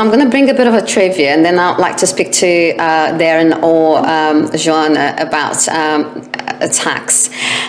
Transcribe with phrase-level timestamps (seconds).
[0.00, 2.06] so I'm going to bring a bit of a trivia, and then I'd like to
[2.06, 6.22] speak to uh, Derren or um, Joanna about um,
[6.72, 7.28] tax.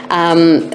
[0.10, 0.72] Um,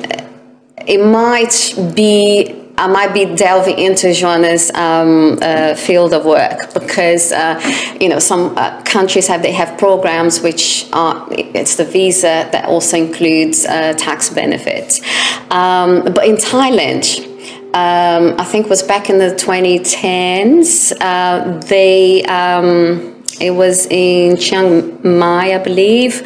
[0.87, 7.33] it might be I might be delving into Joanna's um, uh, field of work because
[7.33, 7.59] uh,
[7.99, 12.67] you know some uh, countries have they have programs which are it's the visa that
[12.67, 15.01] also includes uh, tax benefits,
[15.51, 17.33] um, but in Thailand.
[17.77, 20.95] Um, I think was back in the 2010s.
[20.99, 26.23] Uh, they um, it was in Chiang Mai, I believe,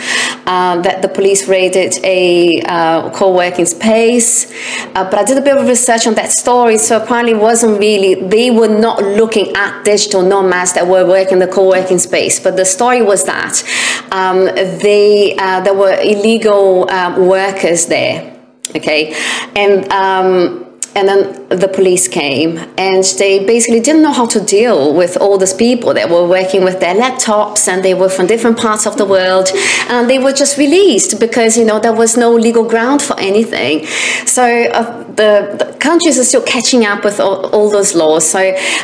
[0.47, 4.49] uh, that the police raided a uh, co-working space.
[4.95, 7.80] Uh, but I did a bit of research on that story, so apparently it wasn't
[7.80, 12.39] really, they were not looking at digital nomads that were working the co-working space.
[12.39, 13.65] But the story was that
[14.13, 18.39] um, they, uh, there were illegal um, workers there,
[18.77, 19.17] okay?
[19.57, 24.93] And um, and then the police came and they basically didn't know how to deal
[24.93, 28.59] with all these people that were working with their laptops and they were from different
[28.59, 29.49] parts of the world.
[29.88, 33.87] And they were just released because you know there was no legal ground for anything.
[34.27, 38.29] So uh, the, the, countries are still catching up with all, all those laws.
[38.29, 38.39] So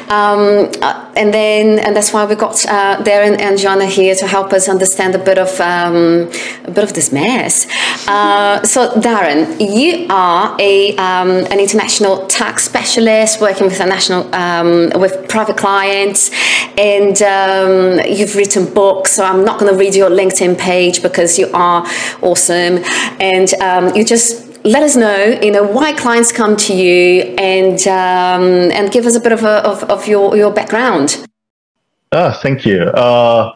[0.09, 4.27] um, uh, and then and that's why we got uh, Derren and Joanna here to
[4.27, 6.31] help us understand a bit of um,
[6.65, 7.67] a bit of this mess.
[8.09, 14.35] Uh, so Derren you are a um, an international tax specialist working with a national
[14.35, 16.31] um, with private clients,
[16.79, 19.13] and um, you've written books.
[19.13, 21.87] So I'm not going to read your LinkedIn page because you are
[22.23, 22.79] awesome,
[23.21, 27.81] and um, you just let us know, you know, why clients come to you, and
[27.87, 31.25] um, and give us a bit of a, of, of your your background.
[32.13, 32.83] Oh, thank you.
[32.83, 33.55] Uh,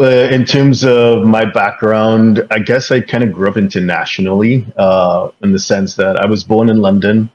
[0.00, 5.30] uh, in terms of my background, I guess I kind of grew up internationally uh,
[5.42, 7.30] in the sense that I was born in London.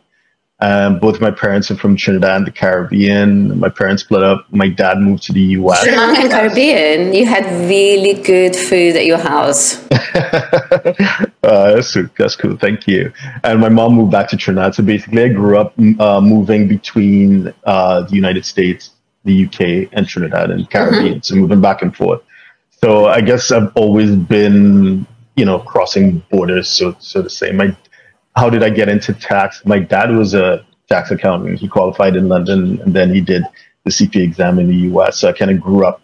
[0.60, 3.60] Um, both my parents are from Trinidad and the Caribbean.
[3.60, 4.46] My parents split up.
[4.52, 5.84] My dad moved to the US.
[5.84, 7.14] Sri Lankan Caribbean.
[7.14, 9.76] You had really good food at your house.
[9.92, 10.96] uh,
[11.44, 12.56] that's, that's cool.
[12.56, 13.12] Thank you.
[13.44, 14.76] And my mom moved back to Trinidad.
[14.76, 18.92] So basically, I grew up uh, moving between uh, the United States,
[19.26, 21.16] the UK, and Trinidad and Caribbean.
[21.16, 21.22] Mm-hmm.
[21.22, 22.22] So moving back and forth.
[22.80, 25.06] So I guess I've always been,
[25.36, 27.52] you know, crossing borders, so so to say.
[27.52, 27.76] My
[28.36, 29.66] how did I get into tax?
[29.66, 31.60] My dad was a tax accountant.
[31.60, 33.44] He qualified in London, and then he did
[33.84, 35.18] the CPA exam in the U.S.
[35.20, 36.02] So I kind of grew up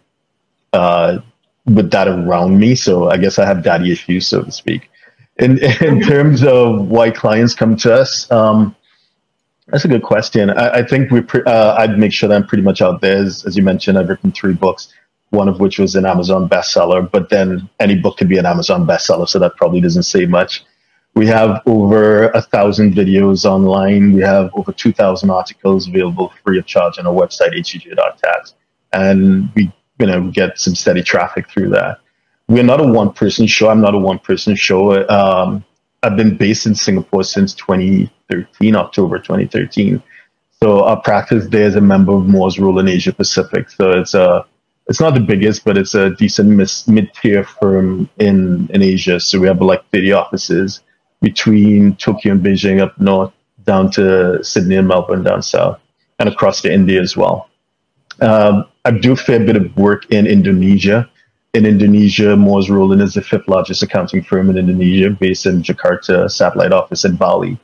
[0.73, 1.19] uh,
[1.65, 2.75] with that around me.
[2.75, 4.89] So I guess I have daddy issues, so to speak.
[5.37, 8.75] In in terms of why clients come to us, um,
[9.67, 10.49] that's a good question.
[10.49, 13.17] I, I think we pre- uh, I'd make sure that I'm pretty much out there.
[13.17, 14.93] As, as you mentioned, I've written three books
[15.31, 18.85] one of which was an Amazon bestseller, but then any book could be an Amazon
[18.85, 20.63] bestseller, so that probably doesn't say much.
[21.13, 24.13] We have over a thousand videos online.
[24.13, 28.55] We have over 2,000 articles available free of charge on our website, htj.tax.
[28.93, 31.99] And we, you know, get some steady traffic through that.
[32.47, 33.69] We're not a one person show.
[33.69, 35.07] I'm not a one person show.
[35.09, 35.65] Um,
[36.03, 40.01] I've been based in Singapore since 2013, October 2013.
[40.63, 43.69] So our practice there is a member of Moores Rowland in Asia Pacific.
[43.69, 44.45] So it's a,
[44.87, 46.49] it's not the biggest, but it's a decent
[46.87, 49.19] mid tier firm in, in Asia.
[49.19, 50.81] So we have like 30 offices
[51.21, 53.31] between Tokyo and Beijing up north,
[53.65, 55.79] down to Sydney and Melbourne down south,
[56.19, 57.49] and across to India as well.
[58.19, 61.09] Um, I do a fair bit of work in Indonesia.
[61.53, 66.29] In Indonesia, Moores Rowland is the fifth largest accounting firm in Indonesia, based in Jakarta,
[66.29, 67.59] satellite office in Bali.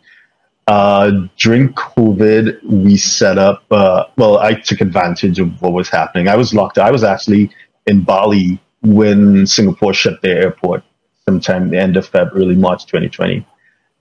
[0.67, 6.27] Uh, during COVID, we set up, uh, well, I took advantage of what was happening.
[6.27, 6.77] I was locked.
[6.77, 7.49] I was actually
[7.85, 10.83] in Bali when Singapore shut their airport
[11.27, 13.45] sometime the end of Feb, early March 2020.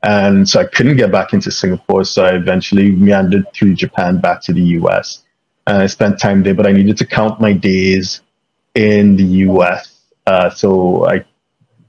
[0.02, 2.04] And so I couldn't get back into Singapore.
[2.04, 5.24] So I eventually meandered through Japan back to the US.
[5.66, 8.20] And I spent time there, but I needed to count my days
[8.74, 9.98] in the US.
[10.26, 11.24] Uh, so I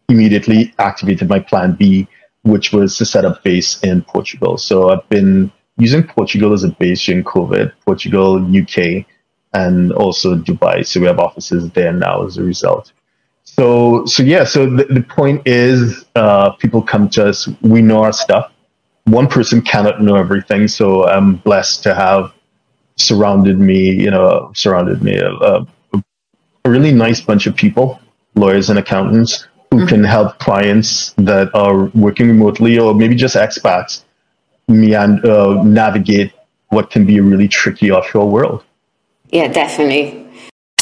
[0.09, 2.07] immediately activated my plan B
[2.47, 4.57] which was to set up base in Portugal.
[4.57, 9.05] So I've been using Portugal as a base during COVID, Portugal, UK,
[9.53, 10.85] and also Dubai.
[10.85, 12.91] So we have offices there now as a result.
[13.55, 18.03] So, so yeah, so the, the point is, uh, people come to us, we know
[18.03, 18.51] our stuff.
[19.05, 20.67] One person cannot know everything.
[20.67, 22.33] So I'm blessed to have
[22.97, 27.99] surrounded me, you know, surrounded me, a, a really nice bunch of people,
[28.35, 29.87] lawyers and accountants who mm-hmm.
[29.87, 34.03] can help clients that are working remotely or maybe just expats
[34.67, 36.33] me and uh, navigate
[36.69, 38.63] what can be a really tricky offshore world.
[39.31, 40.27] Yeah, definitely.